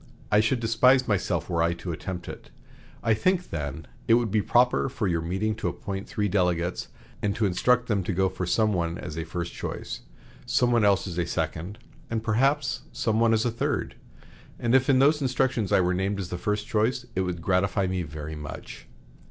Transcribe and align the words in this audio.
I 0.31 0.39
should 0.39 0.59
despise 0.59 1.07
myself 1.07 1.47
were 1.47 1.61
I 1.61 1.73
to 1.75 1.91
attempt 1.91 2.27
it. 2.27 2.49
I 3.03 3.13
think, 3.13 3.51
then, 3.51 3.85
it 4.07 4.15
would 4.15 4.31
be 4.31 4.41
proper 4.41 4.89
for 4.89 5.05
your 5.07 5.21
meeting 5.21 5.53
to 5.57 5.67
appoint 5.67 6.09
three 6.09 6.27
delegates, 6.27 6.87
and 7.21 7.35
to 7.35 7.45
instruct 7.45 7.85
them 7.85 8.03
to 8.05 8.11
go 8.11 8.27
for 8.27 8.47
some 8.47 8.73
one 8.73 8.97
as 8.97 9.15
a 9.15 9.23
first 9.25 9.53
choice, 9.53 10.01
some 10.43 10.71
one 10.71 10.83
else 10.83 11.05
as 11.07 11.19
a 11.19 11.27
second, 11.27 11.77
and 12.09 12.23
perhaps 12.23 12.81
some 12.91 13.19
one 13.19 13.31
as 13.31 13.45
a 13.45 13.51
third; 13.51 13.93
and 14.57 14.73
if 14.73 14.89
in 14.89 14.97
those 14.97 15.21
instructions 15.21 15.71
I 15.71 15.81
were 15.81 15.93
named 15.93 16.19
as 16.19 16.29
the 16.29 16.37
first 16.39 16.65
choice 16.65 17.05
it 17.15 17.21
would 17.21 17.39
gratify 17.39 17.85
me 17.85 18.01
very 18.01 18.35
much. 18.35 18.87